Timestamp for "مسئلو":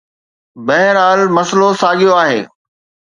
1.37-1.67